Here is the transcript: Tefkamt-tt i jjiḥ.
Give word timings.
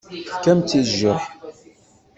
Tefkamt-tt 0.25 0.77
i 0.79 0.81
jjiḥ. 0.97 1.21